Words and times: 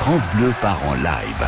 France 0.00 0.30
Bleu 0.30 0.50
part 0.62 0.82
en 0.88 0.94
live. 0.94 1.46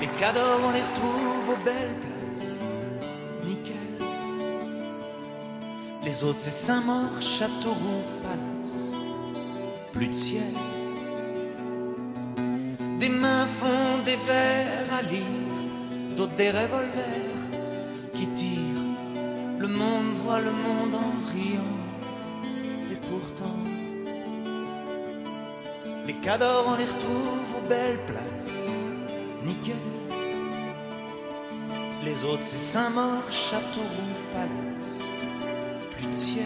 Les 0.00 0.08
cadors, 0.18 0.60
on 0.64 0.72
les 0.72 0.80
retrouve 0.80 1.50
aux 1.50 1.64
belles 1.64 1.94
places. 2.00 2.58
Nickel. 3.46 3.76
Les 6.04 6.24
autres, 6.24 6.40
c'est 6.40 6.50
Saint-Maur, 6.50 7.20
Châteauroux, 7.20 8.02
Palace. 8.24 8.96
Plus 9.92 10.08
de 10.08 10.12
ciel. 10.12 10.71
Vers 14.16 14.94
à 14.98 15.02
lire, 15.02 16.16
d'autres 16.16 16.36
des 16.36 16.50
revolvers 16.50 17.40
qui 18.12 18.26
tirent. 18.28 18.58
Le 19.58 19.68
monde 19.68 20.12
voit 20.24 20.40
le 20.40 20.50
monde 20.50 20.94
en 20.94 21.12
riant. 21.32 21.78
Et 22.90 22.96
pourtant, 23.10 23.62
les 26.06 26.14
cadors, 26.14 26.66
on 26.68 26.76
les 26.76 26.84
retrouve 26.84 27.46
aux 27.58 27.68
belles 27.68 28.00
places. 28.06 28.68
Nickel. 29.44 29.74
Les 32.04 32.24
autres, 32.24 32.42
c'est 32.42 32.58
Saint-Maur, 32.58 33.22
Châteauroux, 33.30 34.16
Palace. 34.32 35.08
Plus 35.96 36.06
de 36.06 36.12
ciel. 36.12 36.44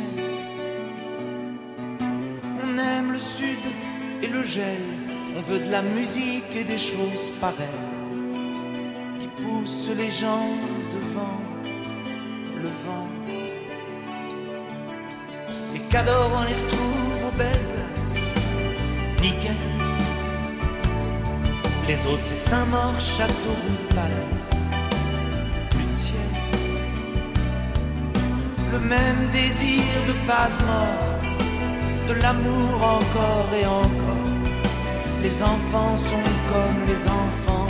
On 2.62 2.79
aime 2.79 3.12
le 3.12 3.19
sud 3.19 3.65
et 4.23 4.29
le 4.29 4.43
gel. 4.43 5.05
On 5.38 5.42
veut 5.42 5.59
de 5.59 5.70
la 5.70 5.82
musique 5.82 6.56
et 6.56 6.65
des 6.65 6.79
choses 6.79 7.30
pareilles 7.42 7.66
qui 9.20 9.29
poussent 9.43 9.90
les 9.95 10.10
gens 10.10 10.48
devant 10.96 11.40
le 12.59 12.68
vent. 12.84 13.09
Les 15.74 15.80
cadors, 15.90 16.30
on 16.34 16.45
les 16.45 16.54
retrouve 16.54 17.28
aux 17.28 17.37
belles 17.37 17.66
places. 17.74 18.32
Nickel. 19.20 19.56
Les 21.87 22.06
autres, 22.06 22.23
c'est 22.23 22.48
Saint-Maur, 22.50 22.98
Châteauroux, 22.98 23.82
Palace. 23.90 24.71
Plus 25.68 25.84
de 25.84 25.93
ciel. 25.93 26.32
Le 28.73 28.78
même 28.80 29.28
désir 29.32 29.84
de 30.09 30.15
pas 30.26 30.48
de 30.48 30.65
mort, 30.65 32.09
de 32.09 32.15
l'amour 32.23 32.82
encore 32.82 33.50
et 33.60 33.66
encore. 33.66 34.35
Les 35.27 35.43
enfants 35.43 35.96
sont 35.96 36.29
comme 36.49 36.87
les 36.87 37.05
enfants, 37.09 37.65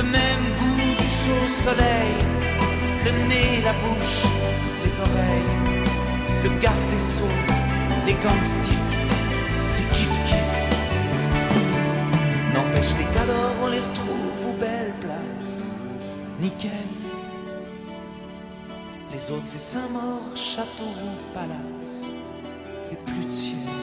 Le 0.00 0.06
même 0.06 0.44
goût 0.58 0.94
du 0.96 1.04
chaud 1.04 1.48
soleil. 1.62 2.14
Le 3.04 3.10
nez, 3.28 3.60
la 3.62 3.74
bouche, 3.74 4.24
les 4.82 4.98
oreilles. 4.98 5.84
Le 6.42 6.48
garde 6.58 6.88
des 6.88 6.98
sceaux, 6.98 7.36
les 8.06 8.14
gangstifs. 8.14 8.94
C'est 9.66 9.82
kiff-kiff. 9.92 10.52
N'empêche, 12.54 12.94
les 12.98 13.04
cadors, 13.12 13.56
on 13.62 13.66
les 13.66 13.80
retrouve 13.80 14.48
aux 14.48 14.58
belles 14.58 14.94
places. 15.00 15.74
Nickel. 16.40 16.70
Les 19.12 19.30
autres, 19.32 19.42
c'est 19.44 19.60
Saint-Maur, 19.60 20.34
Châteauroux, 20.34 21.18
Palace. 21.34 22.14
Et 22.90 22.96
plus 22.96 23.26
de 23.26 23.30
ciel. 23.30 23.79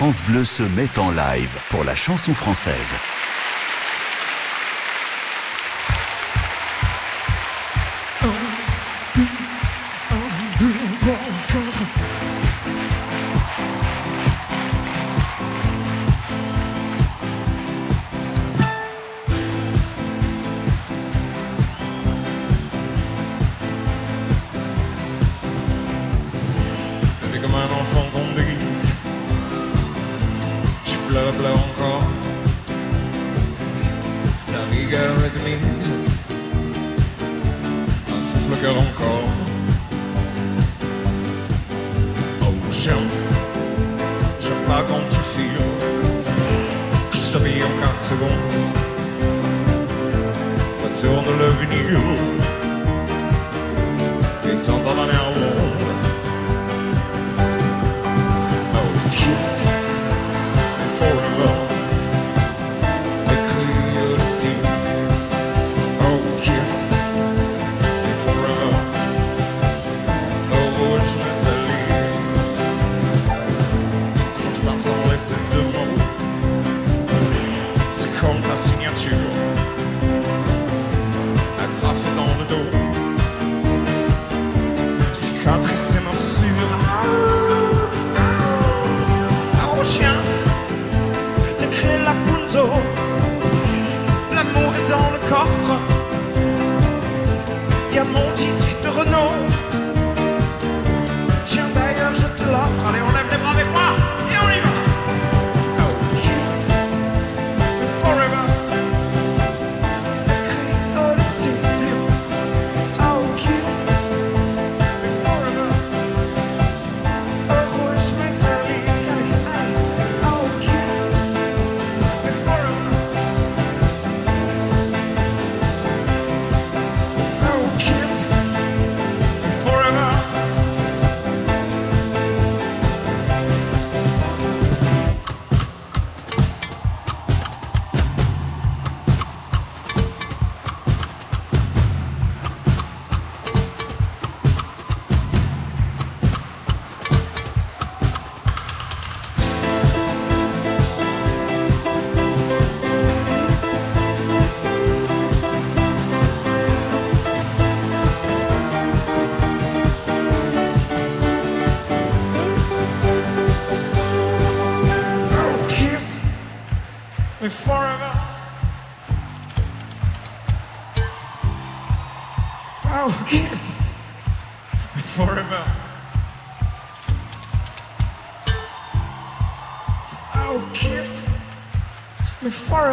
France 0.00 0.22
Bleu 0.22 0.46
se 0.46 0.62
met 0.62 0.88
en 0.98 1.10
live 1.10 1.58
pour 1.68 1.84
la 1.84 1.94
chanson 1.94 2.32
française. 2.32 2.94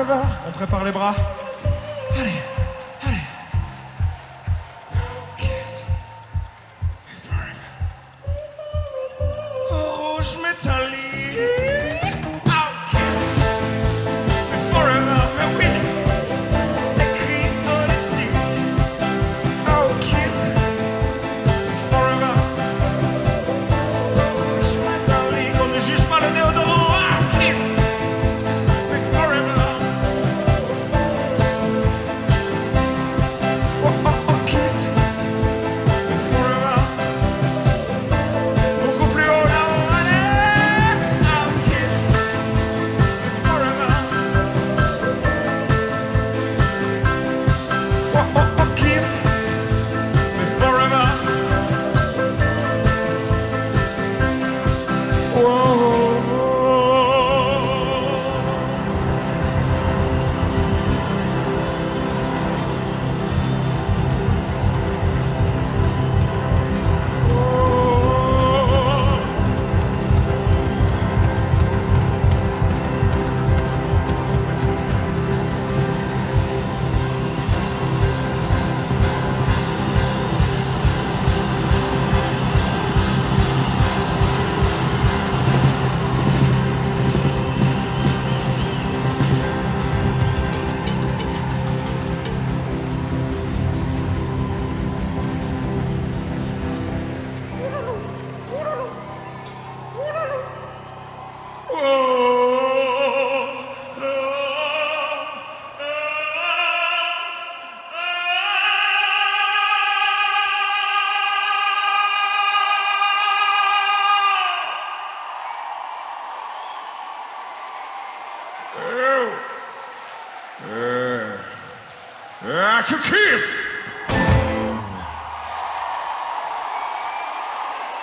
On 0.09 0.51
prépare 0.51 0.86
les 0.86 0.92
bras. 0.92 1.13
Allez. 2.18 2.56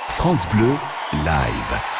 France 0.09 0.47
Bleu, 0.49 0.77
live. 1.25 1.94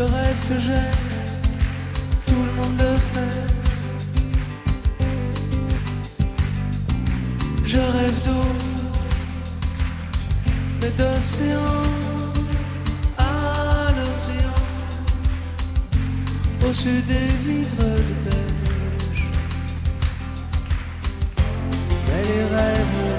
Que 0.00 0.58
j'ai, 0.58 0.90
tout 2.26 2.42
le 2.42 2.52
monde 2.52 2.78
le 2.78 2.96
fait. 2.96 3.40
Je 7.66 7.76
rêve 7.76 8.24
d'eau, 8.24 8.48
mais 10.80 10.90
d'océan 10.90 11.82
à 13.18 13.92
l'océan, 13.96 14.60
au 16.66 16.72
sud 16.72 17.06
des 17.06 17.32
vivres 17.44 17.96
de 18.08 18.30
pêche. 18.30 19.26
Mais 22.06 22.22
les 22.22 22.44
rêves 22.56 23.09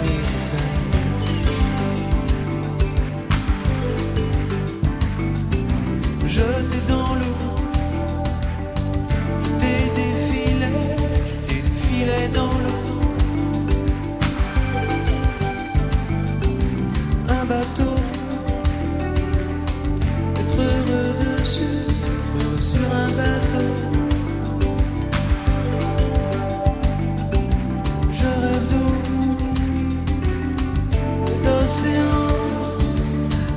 et 31.72 31.84
d'océan, 31.84 32.28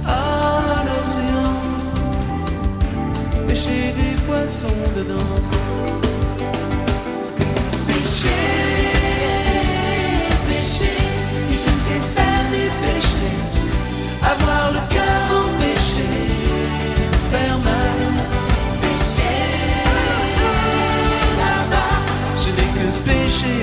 à 0.07 0.85
l'océan 0.87 1.53
pêcher 3.47 3.93
des 3.99 4.17
poissons 4.27 4.83
dedans. 4.97 5.41
Pêcher, 7.89 8.29
pêcher, 10.49 10.99
ici 11.51 11.71
c'est 11.85 12.05
faire 12.15 12.45
des 12.51 12.71
péchés, 12.83 13.37
avoir 14.23 14.73
le 14.73 14.81
cœur 14.95 15.25
empêché, 15.41 16.09
faire 17.31 17.59
mal. 17.59 18.01
Pêcher, 18.83 19.41
là-bas, 21.41 21.97
ce 22.39 22.49
n'est 22.51 22.73
que 22.79 22.87
pêcher 23.09 23.63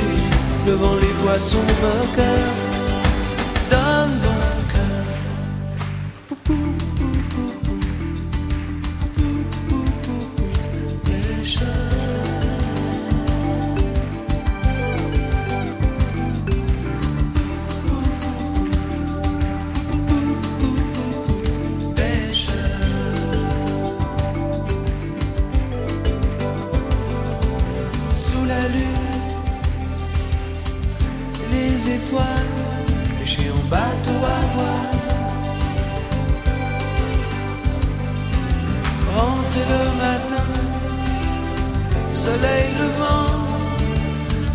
devant 0.68 0.96
les 0.96 1.14
poissons 1.24 1.66
moqueurs. 1.82 2.71
Les 31.84 31.96
étoiles, 31.96 32.56
pêcher 33.20 33.50
en 33.52 33.64
bateau 33.70 34.18
à 34.24 34.40
voile. 34.54 35.00
Rentrer 39.16 39.66
le 39.74 39.84
matin, 40.04 40.50
soleil 42.14 42.70
levant, 42.80 43.34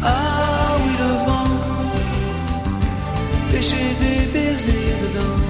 ah 0.02 0.76
oui 0.82 0.92
le 0.98 1.12
vent, 1.26 1.52
pêcher 3.50 3.86
des 4.00 4.20
baisers 4.32 4.96
dedans. 5.02 5.40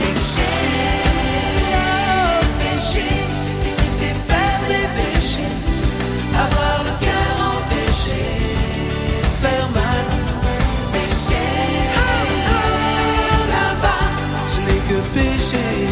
Pêcher, 0.00 0.56
oh, 1.72 2.44
pêcher, 2.60 3.25
que 15.50 15.56
pécher, 15.56 15.88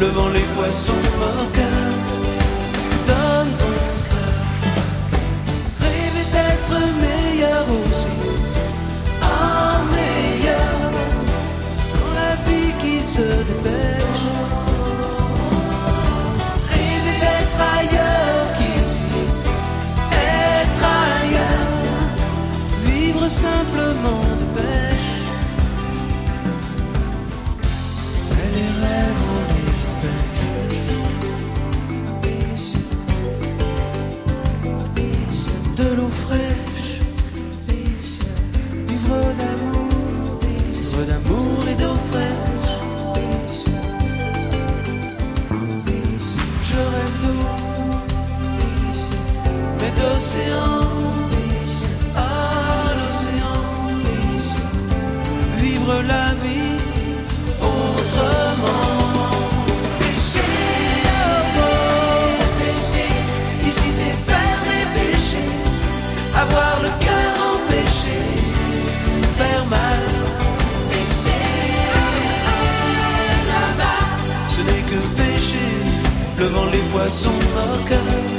levant 0.00 0.28
les 0.28 0.46
poissons 0.54 0.92
moqueurs. 1.18 2.08
Donne 3.06 3.52
mon 3.60 3.76
cœur, 4.10 4.38
rêver 5.80 6.26
d'être 6.32 6.78
meilleur 7.00 7.64
aussi, 7.68 8.06
ah 9.22 9.80
meilleur, 9.90 10.90
dans 11.94 12.14
la 12.14 12.32
vie 12.46 12.72
qui 12.80 13.02
se 13.02 13.20
dépêche. 13.20 14.07
Levant 76.38 76.66
les 76.66 76.82
poissons 76.92 77.40
moqueurs. 77.54 78.37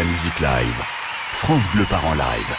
La 0.00 0.06
musique 0.06 0.40
live. 0.40 0.82
France 1.32 1.68
Bleu 1.74 1.84
part 1.84 2.06
en 2.06 2.14
live. 2.14 2.52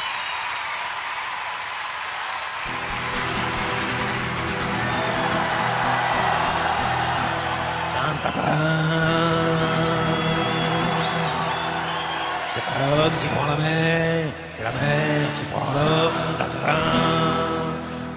C'est 12.54 12.62
pas 12.62 12.78
l'homme 12.80 13.12
qui 13.20 13.28
prend 13.28 13.46
la 13.46 13.56
mer, 13.56 14.26
c'est 14.52 14.64
la 14.64 14.72
mer 14.72 15.28
qui 15.36 15.44
prend 15.52 15.66
l'homme. 15.74 16.14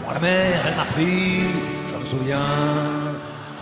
Moi, 0.02 0.12
la 0.12 0.20
mer, 0.20 0.60
elle 0.66 0.76
m'a 0.76 0.84
pris, 0.84 1.44
je 1.90 1.96
me 1.96 2.04
souviens. 2.04 3.03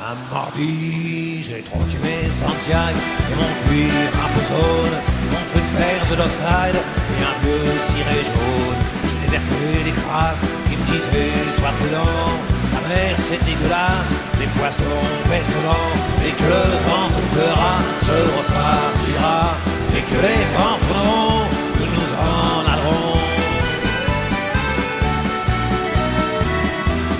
Un 0.04 0.16
mardi, 0.34 1.40
j'ai 1.42 1.62
tronqué 1.62 1.96
mes 2.02 2.28
Santiago. 2.28 2.98
Et 3.30 3.34
mon 3.38 3.52
cuir 3.62 4.10
peu 4.34 4.44
zone 4.50 4.96
contre 5.30 5.54
une 5.62 5.70
paire 5.78 6.04
de 6.10 6.16
dockside 6.16 6.74
et 6.74 7.22
un 7.22 7.36
vieux 7.42 7.70
ciré 7.86 8.18
jaune. 8.26 8.80
Je 9.06 9.16
désertais 9.24 9.84
des 9.84 9.94
crasses 10.02 10.44
qui 10.66 10.74
me 10.74 10.84
disaient 10.90 11.52
Sois 11.54 11.70
prudent, 11.78 12.34
la 12.74 12.82
mer 12.88 13.14
c'est 13.28 13.44
dégueulasse, 13.44 14.12
les 14.40 14.50
poissons 14.58 15.06
dedans, 15.30 15.90
et 16.26 16.32
que 16.34 16.48
le 16.50 16.64
vent 16.86 17.08
soufflera, 17.14 17.74
je 18.02 18.18
repartira, 18.36 19.54
et 19.96 20.02
que 20.02 20.18
les 20.26 20.42
vents 20.54 20.78
tourneront, 20.82 21.46
nous 21.78 21.90
nous 21.94 22.10
en 22.26 22.66
allerons. 22.72 23.18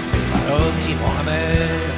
C'est 0.08 0.24
pas 0.32 0.42
l'homme 0.48 0.78
qui 0.82 0.94
prend 0.94 1.14
la 1.18 1.30
mer, 1.30 1.91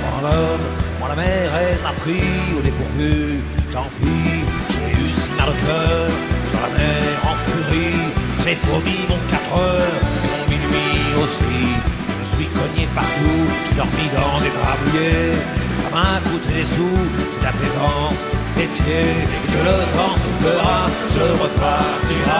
prend 0.00 0.20
l'homme. 0.24 0.66
Moi 0.98 1.08
la 1.08 1.16
mer 1.16 1.50
elle 1.62 1.80
m'a 1.82 1.94
pris 2.02 2.28
au 2.56 2.60
dépourvu, 2.60 3.40
tant 3.72 3.88
pis, 3.98 4.44
j'ai 4.72 4.92
eu 4.92 5.08
si 5.18 5.30
mal 5.38 5.48
au 5.48 5.56
cœur, 5.66 6.08
sur 6.50 6.60
la 6.64 6.70
mer 6.76 7.10
en 7.30 7.36
furie, 7.46 8.04
j'ai 8.44 8.56
promis 8.66 9.02
mon 9.08 9.20
4 9.30 9.58
heures, 9.58 9.96
mon 10.30 10.42
minuit 10.52 11.02
aussi. 11.22 11.62
Je 12.08 12.14
me 12.20 12.24
suis 12.36 12.48
cogné 12.58 12.84
partout, 12.94 13.44
j'ai 13.66 13.76
dormi 13.76 14.06
dans 14.16 14.38
des 14.44 14.52
mouillés. 14.58 15.34
Ça 15.80 15.88
m'a 15.94 16.20
coûté 16.28 16.50
des 16.60 16.68
sous, 16.74 17.04
c'est 17.32 17.44
la 17.48 17.52
plaisance, 17.52 18.20
c'est 18.52 18.68
le 18.68 18.74
pied. 18.78 19.08
Et 19.34 19.46
que 19.52 19.60
le 19.68 19.76
vent 19.96 20.14
soufflera, 20.22 20.80
je 21.14 21.24
repartira. 21.42 22.39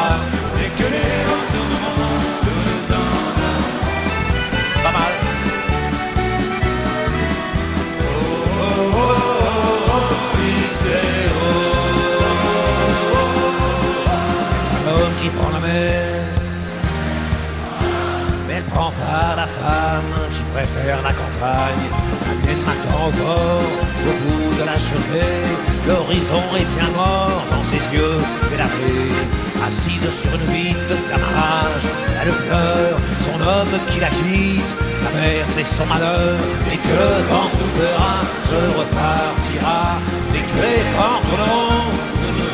La 19.37 19.46
femme 19.46 20.14
qui 20.32 20.42
préfère 20.54 21.02
la 21.02 21.12
campagne. 21.12 21.87
La 22.26 22.34
mienne 22.40 22.62
m'attend 22.66 23.06
encore 23.08 23.62
au 24.08 24.14
bout 24.22 24.60
de 24.60 24.64
la 24.64 24.76
cheminée. 24.76 25.46
L'horizon 25.87 26.42
est 26.56 26.68
bien 26.76 26.90
mort 26.94 27.42
dans 27.50 27.62
ses 27.62 27.82
yeux 27.94 28.18
et 28.52 28.56
la 28.56 28.64
paix. 28.64 29.40
Assise 29.66 30.10
sur 30.20 30.32
une 30.34 30.46
vitre 30.52 30.87
de 30.88 30.96
camarage, 31.10 31.87
elle 32.20 32.32
pleure 32.32 32.99
son 33.20 33.38
homme 33.40 33.75
qui 33.88 34.00
la 34.00 34.08
quitte. 34.08 34.75
La 35.04 35.20
mer 35.20 35.44
c'est 35.49 35.66
son 35.66 35.87
malheur, 35.87 36.37
et 36.72 36.76
que 36.76 36.94
le 37.02 37.12
vent 37.28 37.49
soufflera, 37.56 38.14
je 38.50 38.60
repartira. 38.78 39.99
Et 40.34 40.44
que 40.50 40.60
les 40.64 40.82
tourneront, 40.96 41.92
nous 42.20 42.32
nous 42.38 42.52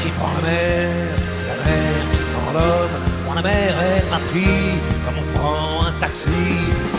qui 0.00 0.08
prend 0.18 0.32
la 0.36 0.42
mer, 0.48 0.88
c'est 1.36 1.48
la 1.52 1.58
mer 1.68 2.00
qui 2.12 2.22
prend 2.32 2.52
l'homme. 2.56 2.96
Moi 3.26 3.34
la 3.36 3.42
mer 3.42 3.72
elle 3.92 4.08
m'a 4.10 4.20
pris 4.30 4.72
comme 5.04 5.18
on 5.22 5.28
prend 5.38 5.86
un 5.88 5.92
taxi. 6.00 6.44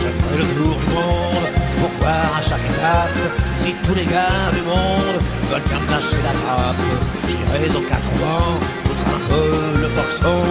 Je 0.02 0.08
ferai 0.18 0.36
le 0.42 0.46
tour 0.56 0.76
du 0.82 0.88
monde 0.94 1.46
pour 1.78 1.90
voir 2.00 2.28
à 2.38 2.42
chaque 2.48 2.66
étape 2.72 3.22
si 3.56 3.74
tous 3.84 3.94
les 3.94 4.06
gars 4.06 4.48
du 4.56 4.62
monde 4.62 5.18
veulent 5.50 5.68
bien 5.68 5.80
me 5.82 5.90
lâcher 5.90 6.20
la 6.28 6.34
trappe. 6.42 6.82
J'irai 7.28 7.66
aux 7.78 7.86
quatre 7.90 8.12
vents, 8.22 8.56
foutre 8.84 9.08
un 9.16 9.22
peu 9.30 9.48
le 9.82 9.88
boxon. 9.96 10.42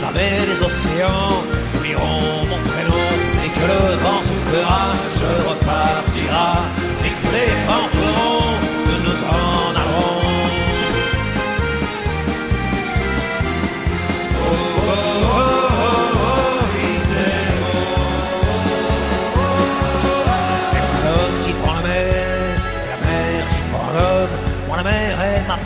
Jamais 0.00 0.34
les 0.50 0.58
océans 0.68 1.42
oublieront 1.74 2.46
mon 2.50 2.60
prénom. 2.70 3.06
Et 3.44 3.50
que 3.56 3.66
le 3.72 3.82
vent 4.02 4.20
soufflera, 4.28 4.84
je 5.20 5.30
repartira. 5.48 6.50
Et 7.06 7.12
que 7.20 7.28
les 7.36 7.52
vents 7.66 7.88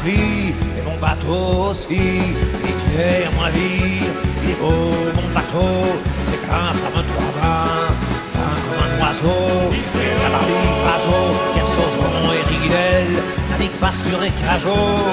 pris, 0.00 0.54
et 0.78 0.82
mon 0.84 0.96
bateau 0.98 1.70
aussi. 1.70 1.94
Il 1.94 2.70
est 2.70 2.78
fier 2.90 3.30
mon 3.36 3.42
navire, 3.44 4.12
il 4.42 4.50
est 4.50 4.60
beau 4.60 4.92
mon 5.16 5.28
bateau. 5.34 5.98
C'est 6.26 6.40
qu'un 6.44 6.72
fameux 6.80 7.06
trois 7.10 7.32
fin 8.34 8.54
comme 8.64 8.80
un 8.84 8.92
oiseau. 9.02 9.70
La 10.22 10.30
Barbie, 10.34 10.70
Pajot, 10.84 11.30
Kersozon 11.54 12.32
et 12.32 12.42
Riguidel 12.50 13.22
navigue 13.60 13.78
pas 13.78 13.92
sur 13.92 14.18
des 14.18 14.30
cajots, 14.42 15.04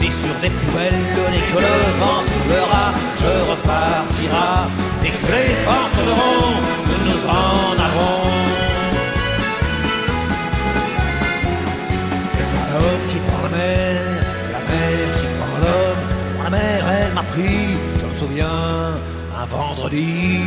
ni 0.00 0.08
sur 0.08 0.34
des 0.42 0.50
poubelles. 0.50 1.04
Dès 1.32 1.44
que 1.50 1.58
le 1.66 1.76
vent 2.00 2.20
soufflera, 2.28 2.84
je 3.20 3.32
repartira. 3.50 4.68
Et 5.04 5.10
que 5.10 5.32
les 5.32 5.55
un 18.40 19.46
vendredi. 19.46 20.40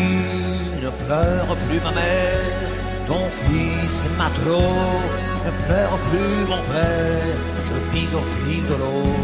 Ne 0.82 0.90
pleure 1.06 1.56
plus 1.68 1.80
ma 1.82 1.92
mère, 1.92 2.70
ton 3.08 3.24
fils 3.30 4.02
est 4.06 4.18
matelot. 4.18 5.00
Ne 5.46 5.52
pleure 5.66 5.98
plus 6.10 6.42
mon 6.50 6.62
père, 6.72 7.36
je 7.68 7.76
vis 7.92 8.14
au 8.16 8.22
fil 8.22 8.64
de 8.66 8.76
l'eau. 8.76 9.16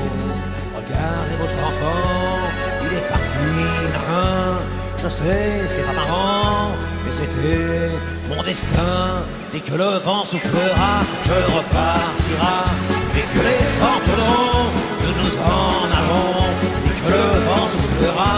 Regardez 0.75 1.35
votre 1.41 1.59
enfant, 1.69 2.39
il 2.83 2.97
est 2.97 3.07
parti 3.09 3.51
marin. 3.93 4.59
Je 4.97 5.09
sais, 5.09 5.61
c'est 5.67 5.85
pas 5.85 5.93
marrant, 5.93 6.71
mais 7.05 7.11
c'était 7.11 7.91
mon 8.29 8.41
destin. 8.43 9.25
Dès 9.51 9.59
que 9.59 9.73
le 9.73 9.99
vent 9.99 10.25
soufflera, 10.25 10.93
je 11.25 11.37
repartira. 11.55 12.57
Dès 13.13 13.21
que 13.21 13.41
les 13.47 13.63
tourneront, 13.79 14.65
nous 15.01 15.13
nous 15.21 15.35
en 15.43 15.85
allons. 15.99 16.47
Dès 16.83 16.95
que 17.01 17.07
le 17.15 17.25
vent 17.47 17.67
soufflera, 17.75 18.35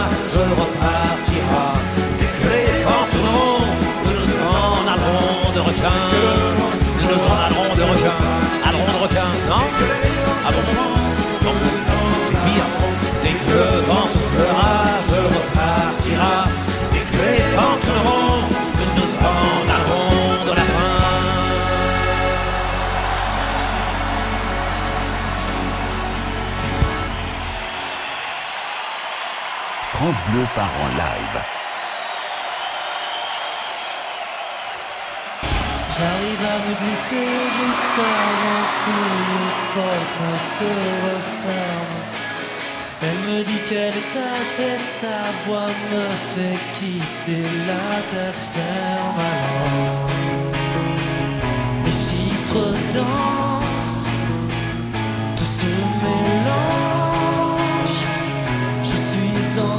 requin. 5.78 5.90
Nous 6.96 7.06
nous 7.08 7.22
en 7.24 7.38
allons 7.46 7.74
de 7.74 7.82
requin. 7.82 8.18
Allons 8.66 8.84
de 8.84 9.02
requin, 9.02 9.28
non? 9.48 9.66
Ah 10.46 10.50
bon? 10.52 10.62
Non, 11.44 11.54
c'est 12.26 12.38
pire. 12.44 12.68
Dès 13.22 13.32
que 13.32 13.50
le 13.50 13.80
vent 13.86 14.06
soufflera, 14.12 14.72
je 15.08 15.18
repartira. 15.34 16.34
Dès 16.92 17.00
que 17.00 17.16
les 17.16 17.56
vents 17.56 17.78
tourneront, 17.84 18.42
nous 18.78 18.90
nous 18.96 19.12
en 19.26 19.34
allons 19.76 20.44
de 20.44 20.50
la 20.50 20.62
fin. 20.62 20.94
France 29.82 30.20
Bleu 30.30 30.44
part 30.54 30.74
en 30.82 30.88
live. 30.96 31.57
Glisser 36.80 37.34
juste 37.58 37.98
avant 37.98 38.66
que 38.82 38.96
les 39.30 39.50
portes 39.74 40.38
se 40.38 40.70
referment. 41.06 42.08
Elle 43.02 43.20
me 43.28 43.38
dit 43.44 43.62
quel 43.66 43.94
étage 43.96 44.50
et 44.60 44.76
sa 44.76 45.20
voix 45.44 45.72
me 45.90 46.04
fait 46.32 46.58
quitter 46.72 47.42
la 47.66 47.88
terre 48.10 48.40
ferme. 48.54 49.20
Alors, 49.20 50.10
les 51.84 51.90
chiffres 51.90 52.72
dansent, 52.94 54.08
tout 55.36 55.52
se 55.60 55.72
mélange. 56.02 56.88
Je 58.82 58.96
suis 59.08 59.60
en 59.60 59.78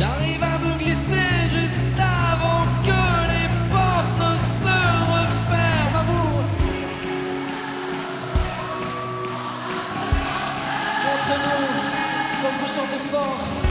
J'arrive 0.00 0.42
à 0.42 0.56
me 0.56 0.78
glisser 0.78 1.30
juste 1.54 2.00
avant 2.00 2.64
que 2.82 3.00
les 3.32 3.48
portes 3.70 4.16
ne 4.16 4.38
se 4.38 4.78
referment 5.12 5.98
à 5.98 6.02
vous. 6.04 6.36
Montrez-nous 11.04 11.66
comme 12.40 12.56
vous 12.60 12.66
chantez 12.66 12.98
fort. 13.10 13.69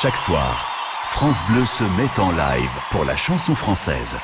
Chaque 0.00 0.16
soir, 0.16 0.66
France 1.04 1.44
Bleu 1.44 1.66
se 1.66 1.84
met 1.84 2.18
en 2.18 2.30
live 2.30 2.70
pour 2.90 3.04
la 3.04 3.16
chanson 3.16 3.54
française. 3.54 4.16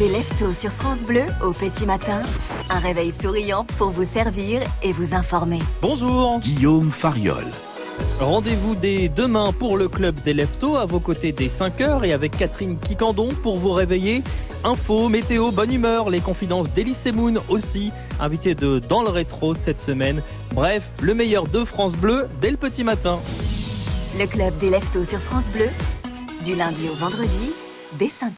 Le 0.00 0.06
club 0.06 0.12
des 0.12 0.18
leftos 0.18 0.52
sur 0.54 0.72
France 0.72 1.04
Bleu 1.04 1.24
au 1.42 1.52
petit 1.52 1.84
matin. 1.84 2.22
Un 2.70 2.78
réveil 2.78 3.12
souriant 3.12 3.64
pour 3.76 3.90
vous 3.90 4.04
servir 4.04 4.62
et 4.82 4.92
vous 4.92 5.14
informer. 5.14 5.58
Bonjour 5.82 6.40
Guillaume 6.40 6.90
Fariol. 6.90 7.44
Rendez-vous 8.18 8.74
dès 8.74 9.08
demain 9.08 9.52
pour 9.52 9.76
le 9.76 9.88
club 9.88 10.18
des 10.22 10.32
leftos 10.32 10.76
à 10.76 10.86
vos 10.86 11.00
côtés 11.00 11.32
dès 11.32 11.48
5h 11.48 12.04
et 12.04 12.12
avec 12.12 12.36
Catherine 12.36 12.78
Kikandon 12.78 13.28
pour 13.42 13.58
vous 13.58 13.72
réveiller. 13.72 14.22
Info, 14.64 15.08
météo, 15.08 15.50
bonne 15.50 15.72
humeur, 15.72 16.08
les 16.08 16.20
confidences 16.20 16.72
d'Elise 16.72 17.12
Moon 17.12 17.34
aussi, 17.48 17.92
invité 18.20 18.54
de 18.54 18.78
Dans 18.78 19.02
le 19.02 19.10
rétro 19.10 19.54
cette 19.54 19.80
semaine. 19.80 20.22
Bref, 20.54 20.90
le 21.02 21.14
meilleur 21.14 21.46
de 21.46 21.64
France 21.64 21.96
Bleu 21.96 22.26
dès 22.40 22.50
le 22.50 22.56
petit 22.56 22.84
matin. 22.84 23.18
Le 24.18 24.26
club 24.26 24.56
des 24.58 24.70
leftos 24.70 25.04
sur 25.04 25.20
France 25.20 25.50
Bleu, 25.52 25.68
du 26.42 26.54
lundi 26.54 26.88
au 26.88 26.94
vendredi, 26.94 27.52
dès 27.98 28.06
5h. 28.06 28.28